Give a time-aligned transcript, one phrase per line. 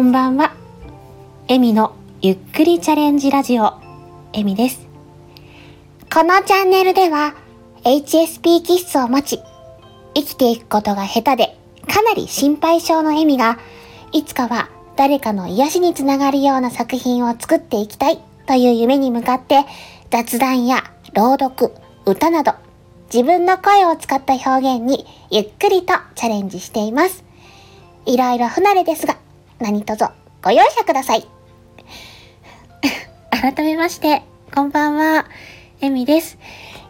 [0.00, 0.54] こんばんは。
[1.46, 3.74] エミのゆっくりチャレンジラジオ、
[4.32, 4.88] エミです。
[6.10, 7.34] このチャンネルでは
[7.84, 9.40] HSP 気質を持ち、
[10.14, 13.58] 生きていくことが下手でかなり心配性のエミが、
[14.12, 19.66] いつかは誰かの癒しにつながるような作品を作っていきたいという夢に向かって
[20.08, 20.82] 雑談や
[21.12, 21.74] 朗読、
[22.06, 22.54] 歌など
[23.12, 27.22] 自分の声を使った表現にゆっくりとチャレンジしています。
[28.06, 29.18] いろいろ不慣れですが、
[29.60, 30.06] 何卒
[30.42, 31.26] ご容赦ください。
[33.30, 34.22] 改めまして、
[34.54, 35.26] こんばんは、
[35.82, 36.38] エミです。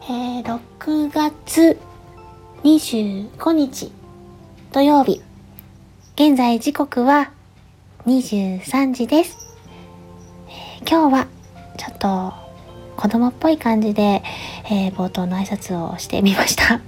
[0.05, 1.79] えー、6月
[2.63, 3.93] 25日
[4.73, 5.21] 土曜日。
[6.15, 7.33] 現在時刻は
[8.07, 9.37] 23時です。
[10.49, 11.27] えー、今日は
[11.77, 12.33] ちょっと
[12.97, 14.23] 子供っぽい感じで、
[14.67, 16.75] えー、冒頭の挨拶をしてみました。
[16.75, 16.81] い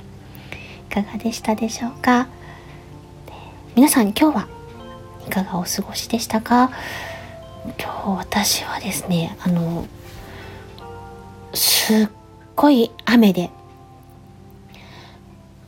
[0.94, 2.28] かがでしたでしょうか？
[3.74, 4.48] 皆さん今日は
[5.26, 6.70] いかがお過ごしでしたか？
[7.78, 9.86] 今日私はですね、あの、
[11.54, 12.08] すっ
[12.56, 13.50] ごい雨で、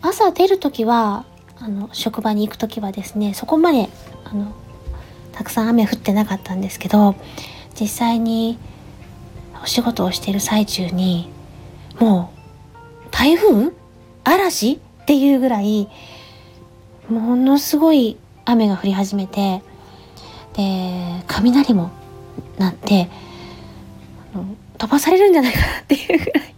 [0.02, 1.24] 朝出るときは、
[1.58, 3.88] あの、職場に行くときはですね、そこまで、
[4.24, 4.52] あの、
[5.32, 7.14] たくさん雨降ってなかったんですけど、
[7.78, 8.58] 実際に
[9.62, 11.30] お仕事をしている最中に、
[12.00, 12.32] も
[13.06, 13.72] う、台風？
[14.24, 14.72] 嵐？
[14.72, 15.88] っていうぐらい、
[17.08, 19.62] ものすごい雨が降り始めて
[20.54, 21.90] で雷も
[22.58, 23.08] 鳴って
[24.78, 26.54] 飛ばされるんじゃないかなっていうぐらい。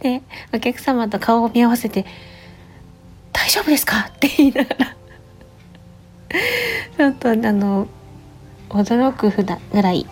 [0.00, 2.04] でお客様と顔を見合わせて
[3.32, 4.96] 「大丈夫ですか?」って言いながら。
[6.96, 7.86] ちょっとあの
[8.70, 10.06] 驚くふだぐらい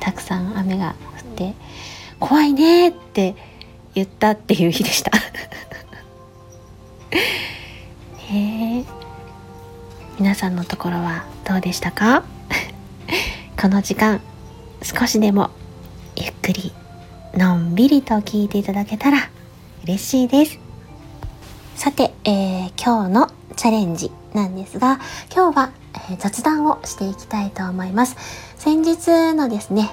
[0.00, 1.54] たくさん雨が降って
[2.20, 3.34] 「怖いね」って
[3.94, 5.10] 言ったっていう日でした。
[8.18, 9.03] へ え。
[10.18, 12.22] 皆さんのところはどうでしたか？
[13.60, 14.20] この時間
[14.82, 15.50] 少しでも
[16.16, 16.72] ゆっくり
[17.34, 19.18] のんびりと聞いていただけたら
[19.84, 20.58] 嬉しいです。
[21.74, 25.00] さて、えー、今日のチャレンジなんですが
[25.34, 25.70] 今日は、
[26.10, 28.16] えー、雑談をしていきたいと思います。
[28.56, 29.90] 先日のですね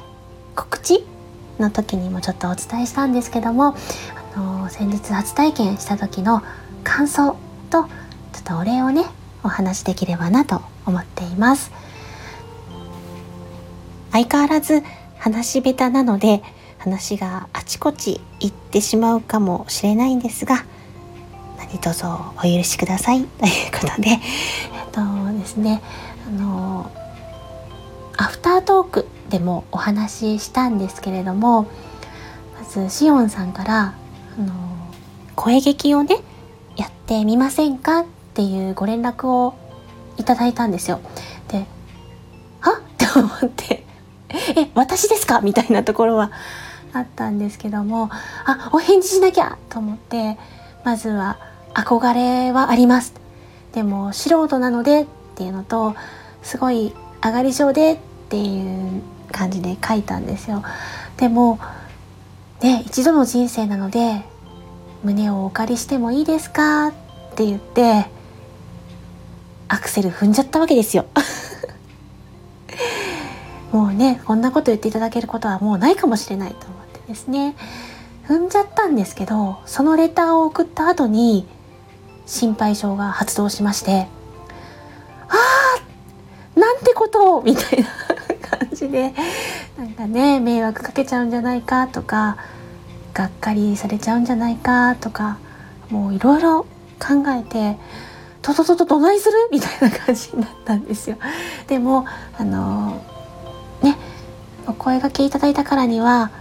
[0.56, 1.06] 告知
[1.60, 3.76] の時にもちょっとお伝えしたんですけども、
[4.36, 6.44] あのー、先日初体験した時の
[6.84, 7.36] 感想
[7.72, 7.88] とちょ
[8.40, 9.04] っとお礼をね
[9.44, 11.72] お話できればなと思っています。
[14.12, 14.84] 相変わらず
[15.18, 16.42] 話し下手なので
[16.80, 20.66] 話があちこち行ってしまうかもしれないんですが
[21.58, 23.24] 何卒お許しください。
[23.40, 24.20] ということでえっ
[24.92, 25.02] と
[25.38, 25.82] ですね
[26.28, 26.92] あの
[28.18, 31.68] アフタートークでもお話ししたんですけれども
[32.60, 33.94] まずしおんさんから
[34.38, 34.54] あの
[35.36, 36.18] 声劇をね
[36.76, 38.00] やってみませんか？
[38.00, 39.54] っっていうご連絡を
[40.18, 41.00] いただいたんですよ。
[41.50, 41.66] で、
[42.62, 42.80] は？
[42.80, 43.86] って思って、
[44.30, 45.42] え、私ですか？
[45.42, 46.32] みたいなところは
[46.94, 48.10] あったんですけども、
[48.46, 50.38] あ、お返事しなきゃと思って、
[50.84, 51.38] まずは
[51.74, 53.14] 憧れはあります。
[53.74, 55.06] でも素人なのでっ
[55.36, 55.96] ていうのと、
[56.44, 56.94] すごい
[57.24, 57.98] 上がり症でっ
[58.30, 60.64] ていう感じで書いたんですよ。
[61.18, 61.60] でも、
[62.62, 64.24] ね、一度の人生なので、
[65.04, 66.88] 胸をお借りしてもいいですか？
[66.88, 66.92] っ
[67.36, 68.06] て言って、
[69.72, 71.06] アクセル踏んじゃったわけですよ。
[73.72, 77.56] もうねこんなこと言っていただけることはもうないかもしれないと思ってですね。
[78.28, 81.48] 踏んじゃったんですけどそのレターを送った後に
[82.26, 84.08] 心配性が発動しまして
[85.28, 85.36] あ
[86.56, 87.88] あなんてことをみたいな
[88.58, 89.14] 感じで
[89.78, 92.38] なんかね迷惑かけちゃうんじゃないかとか
[93.14, 95.38] がっかりされちゃうんじゃないかとか
[95.90, 96.66] もういろいろ
[97.00, 97.78] 考えて
[98.42, 101.18] ととととどないするみたいな感じになったんですよ。
[101.68, 102.06] でも
[102.38, 103.04] あの
[103.82, 103.98] ね
[104.68, 106.32] お声がけいただいたからには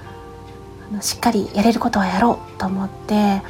[0.90, 3.42] あのしっかりやれることはやろうと思って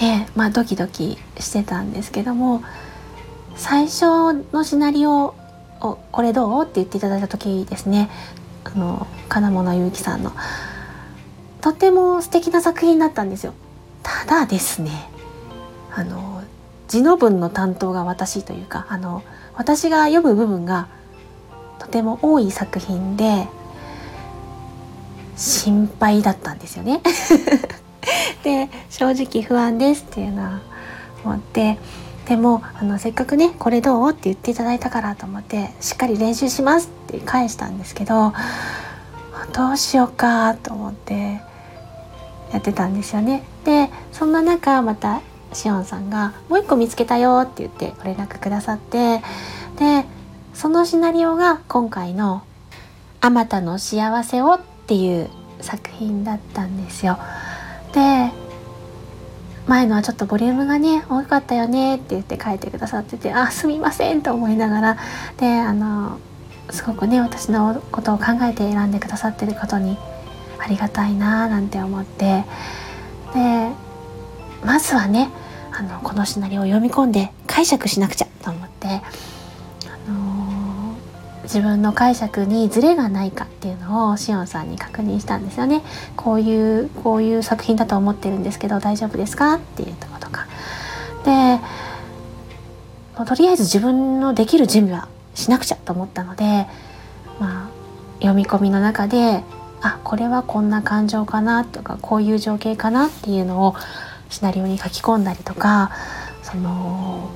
[0.00, 2.62] ねまあドキドキしてたんですけども
[3.56, 5.34] 最初のシナリオ
[5.80, 8.10] を「これどう?」って言っていただいた時ですね
[8.64, 10.32] あの金物ゆうきさんの
[11.60, 13.52] とても素敵な作品だったんですよ。
[14.02, 15.09] ただですね
[15.94, 16.42] あの
[16.88, 19.22] 字の文の担当が私というかあの
[19.54, 20.88] 私が読む部分が
[21.78, 23.46] とても多い作品で
[25.36, 27.00] 心配だったんですよね。
[28.44, 30.60] で正直不安ですっていうのは
[31.24, 31.78] 思って
[32.26, 38.32] でもあのせっかくねこれどうって言っていただいたからと思ってしっかり練習しますって返したんですけど
[39.52, 41.40] どうしようかと思って
[42.52, 43.42] やってたんですよね。
[43.64, 45.20] でそんな中また
[45.52, 49.22] しおんさんが「もう一個見つけたよ」って言ってご連絡くださって
[49.76, 50.04] で
[50.54, 52.42] そのシナリオが今回の
[53.20, 55.30] 「あまたの幸せを」っていう
[55.60, 57.18] 作品だったんですよ。
[57.92, 58.30] で
[59.66, 64.96] 前のはちょっとボリュームがね多かったよねって言って書いてくださっててあすみませんと思いながら
[65.36, 66.18] であの
[66.70, 69.96] すごくね私のことを考えて選んでくださってることに
[70.58, 72.44] ありがたいなーなんて思って
[73.34, 73.70] で
[74.64, 75.30] まずはね
[75.72, 79.00] あのこのシナリオを読み込んで解釈しなくちゃと思って、あ
[80.10, 85.82] のー、自分の解釈にズレがないかっていうのをしおんさんに確認したんですよね。
[86.16, 90.46] こういうこういう作品だと思ってるんですけど大丈夫ですかっていうとことか。
[91.24, 91.60] で
[93.24, 96.66] とりあえず自分のできる準備はしなくちゃと思ったので、
[97.38, 97.68] まあ、
[98.20, 99.44] 読み込みの中で
[99.82, 103.74] あこれはこんな感情かなとかこういう情景かなっていうのを
[104.30, 105.90] シナリオに書き込んだりとか
[106.42, 107.30] その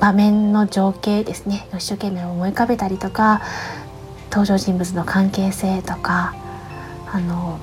[0.00, 3.42] 場面の情景ですね一生懸命思い浮かべたりとか
[4.30, 6.34] 登場人物の関係性とか
[7.10, 7.58] あの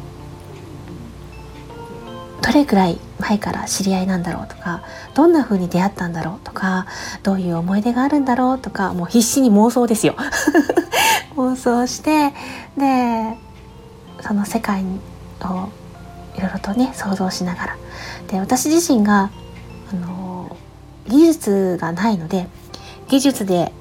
[2.42, 4.84] どれくらい前から知り合いなんだろうとか
[5.14, 6.86] どんな風に出会ったんだろうとか
[7.24, 10.16] どういう思い出があるんだろうとかもう必死に妄想ですよ。
[11.36, 12.34] 妄想して
[12.78, 13.38] で
[14.22, 14.84] その世界
[15.42, 15.70] を
[16.38, 17.78] いろいろとね想像しながら
[18.28, 19.32] で私自身が
[19.92, 20.56] あの
[21.08, 22.48] 技術がないので
[23.08, 23.72] 技術で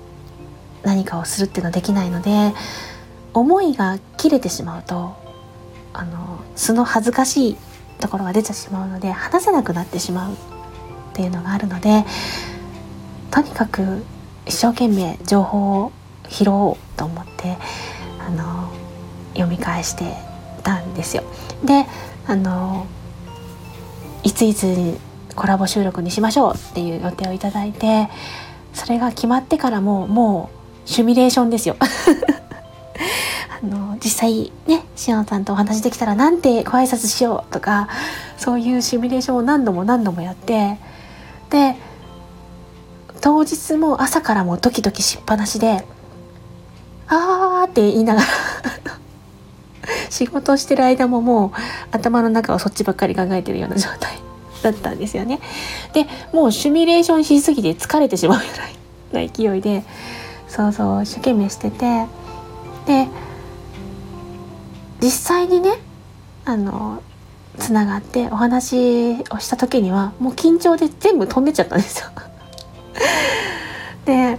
[0.83, 2.53] 何かをするっていうのはできないので
[3.33, 5.17] 思いが切れてしまうと
[5.93, 7.57] あの素の恥ずかしい
[8.01, 10.37] ところが出てしまうので話せなくなってしまうっ
[11.15, 12.05] ていうのがあるので
[13.31, 14.05] とにかく
[14.47, 15.93] 一生懸命情報を
[16.29, 17.57] 拾おうと思って
[18.21, 18.71] あの
[19.33, 20.17] 読み返して
[20.63, 21.25] たんですよ。
[21.65, 21.87] で
[22.27, 22.87] あの
[24.23, 24.99] いついつ
[25.35, 28.09] コラボ収録にしましょうっていう予定をいただいて
[28.73, 30.51] それが決まってからもも
[30.87, 31.77] うシミュレーションですよ。
[33.63, 37.89] あの実際ねしおさんとお話できたらなんてご挨拶しようとか
[38.37, 40.79] そういうシミュレーションを何度も何度もやって
[41.51, 41.77] で
[43.21, 45.87] 当日も朝からもドキドキしっぱなしで
[47.09, 48.27] 「あー」って言いながら
[50.11, 51.51] 仕事してる間ももう
[51.91, 54.19] 頭の中はそっちばっかり考えてるような状態
[54.63, 55.41] だったんですよね。
[55.93, 58.45] でもうシミュレーションしすぎて疲れてしまうぐ
[59.19, 59.85] らいな勢いで
[60.49, 62.07] そうそう一生懸命してて
[62.87, 63.09] で
[65.01, 65.79] 実際にね
[66.45, 67.03] あの
[67.59, 72.11] つながってお話をした時にはもう緊張で全部飛んでっちゃったんですよ。
[74.05, 74.39] で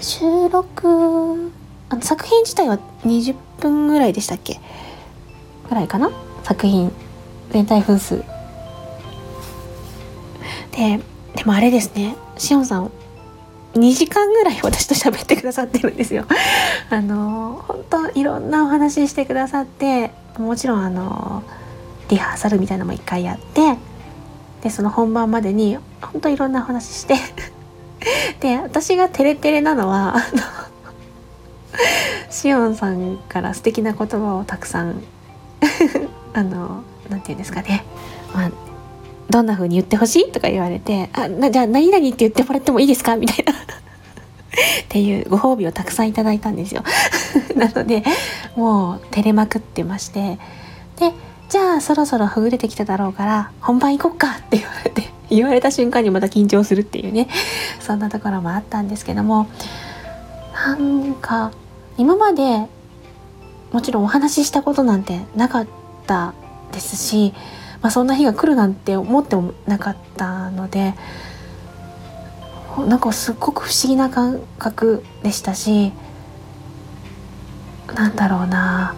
[0.00, 1.52] 収録
[1.90, 4.60] あの作品自体は20分ぐらいでしたっけ？
[5.68, 6.10] ぐらいかな？
[6.42, 6.90] 作品。
[7.50, 8.24] 全体分数。
[10.72, 11.00] で
[11.36, 12.16] でもあれですね。
[12.38, 12.90] しおんさん
[13.74, 16.24] 2時間ぐらい私と喋ってくださってるんですよ。
[16.90, 21.42] あの本当いろんなお話ししてくださってもちろんあの
[22.08, 23.76] リハーサルみたいなのも一回やって
[24.62, 27.16] でその本番までに本当いろんなお話して
[28.40, 30.24] で私がテレテレなのはあの
[32.30, 35.02] しおんさんから素敵な言葉をたくさん
[36.32, 37.84] あのなんて言うんですかね、
[38.32, 38.50] まあ、
[39.28, 43.52] どんな風に言ってほしいとか言われて「あじゃあ何々って言ってもらってもいいですか?」みたいな。
[44.82, 46.82] っていうご褒美をたくさんいただいたんですよ。
[47.54, 48.02] なので
[48.56, 50.38] もう照れまくってまして。
[50.96, 51.12] で
[51.48, 57.28] じゃあそろそろほぐれてきただろうから本番行こっかって言われて言われた瞬間にまた緊張するっていうね。
[57.78, 59.46] そんなところもあったんですけども。
[60.52, 61.52] なんか
[62.00, 62.66] 今まで
[63.72, 65.66] もちろんお話ししたことなんてなかっ
[66.06, 66.32] た
[66.72, 67.34] ですし、
[67.82, 70.94] まあ、そんな日が来るなんて思ってもなかったので
[72.88, 75.92] なんかすっごく不思議な感覚でしたし
[77.94, 78.94] なんだろうな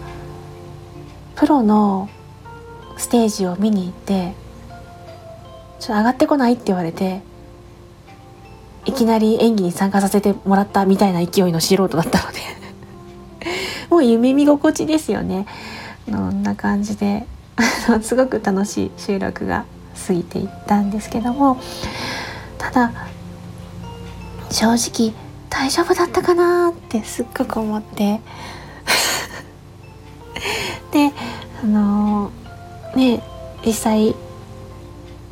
[1.35, 2.07] プロの
[2.95, 4.33] ステージを見に行って
[5.81, 7.21] 「ちょっと上がってこない?」って言われて
[8.85, 12.62] いきなり演技に参加させてもらったみたいな勢いの素人だったので
[13.93, 15.45] もう夢見心地ですよね。
[16.09, 17.27] こんな感じで
[18.01, 19.65] すごく楽しい収録が
[20.07, 21.61] 過ぎていったんですけども。
[22.57, 22.91] ただ
[24.49, 25.13] 正直
[25.47, 28.19] 大丈夫だったかなってすっごく思って。
[30.91, 31.11] で
[31.63, 33.23] あのー、ね
[33.63, 34.15] 実際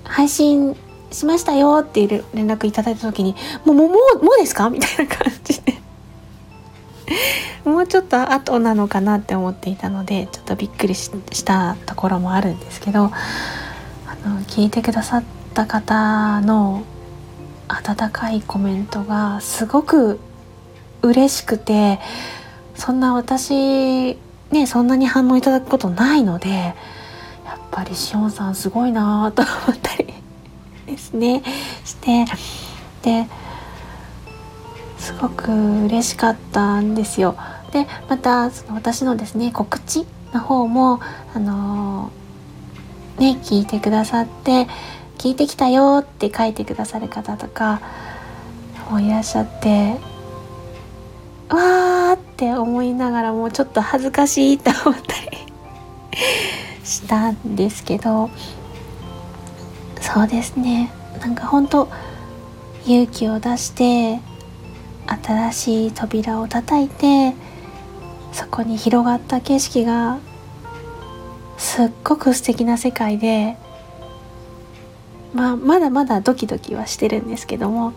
[0.04, 0.78] 配信
[1.12, 4.70] しましたよっていう連絡いただいた時にもうもうもうもうですか？
[4.70, 5.81] みたいな感じで。
[7.66, 11.12] もうちょっと後なのかなって思っていたのでちょっとびっくりし
[11.46, 13.10] たところもあるんですけどあ
[14.28, 16.84] の聞いてくださった方の
[17.68, 20.20] 温かいコメントがすごく
[21.02, 22.00] 嬉しくて
[22.76, 24.16] そんな私
[24.52, 26.76] ねそんなに反応いただくことないのでや
[27.56, 30.14] っぱりしおんさんすごいなと思ったり
[30.86, 31.44] ですね
[31.86, 32.26] して
[33.02, 33.28] で
[35.12, 35.52] すごく
[35.86, 37.36] 嬉しかったんですよ。
[37.72, 41.00] でまたその私のですね告知の方も
[41.34, 44.68] あのー、ね聞いてくださって
[45.18, 47.82] 聞いてきたよって書いてくださる方とか
[48.90, 49.96] もいらっしゃって
[51.50, 55.38] わーって思いながらもうちょっと恥ずかしいと思ったり
[56.84, 58.30] したんですけど
[60.02, 60.92] そうですね
[61.22, 61.88] なんか本当
[62.86, 64.20] 勇気を出して
[65.24, 67.34] 新しい扉を叩いて
[68.32, 70.20] そこに広がった景色が
[71.58, 73.58] すっごく素敵な世界で、
[75.34, 77.94] まあ、まだまだドキドキはしてるんですけども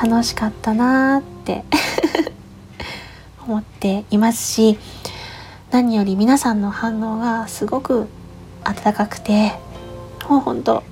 [0.00, 1.64] 楽しかったなーって
[3.46, 4.78] 思っていますし
[5.70, 8.08] 何より皆さんの反応がすごく
[8.64, 9.52] 温かくて
[10.28, 10.82] もう本当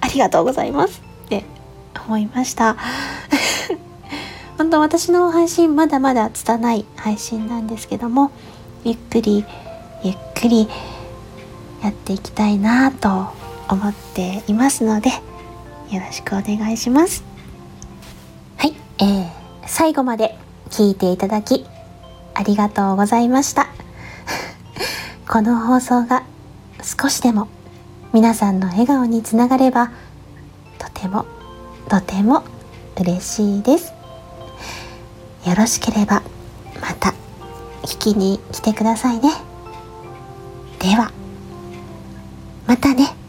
[0.00, 1.44] ありがとうございますって
[2.06, 2.76] 思いました。
[4.64, 8.30] 本当私の配信まだまだ拙い配信なんですけども
[8.82, 9.44] ゆっくり
[10.02, 10.66] ゆっくり
[11.82, 13.26] やっていきたいなと
[13.68, 15.10] 思っていますので
[15.90, 17.24] よろしくお願いします。
[18.56, 19.28] はい、えー、
[19.66, 20.34] 最後まで
[20.70, 21.66] 聞いていただき
[22.32, 23.66] ありがとうございました。
[25.28, 26.22] この放送が
[26.82, 27.48] 少しでも
[28.14, 29.90] 皆さんの笑顔につながれば
[30.78, 31.26] とても
[31.90, 32.44] とても
[32.98, 34.03] 嬉しいです。
[35.46, 36.22] よろしければ
[36.80, 37.14] また
[37.82, 39.30] 聞きに来てくださいね。
[40.78, 41.10] では
[42.66, 43.23] またね。